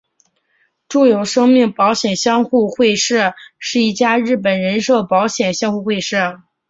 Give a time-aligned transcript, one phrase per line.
[0.89, 6.41] 住友生命保险相互会社是一家日本人寿保险相互会社。